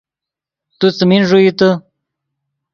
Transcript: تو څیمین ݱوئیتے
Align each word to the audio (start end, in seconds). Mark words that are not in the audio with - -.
تو 0.79 0.85
څیمین 0.97 1.21
ݱوئیتے 1.29 1.69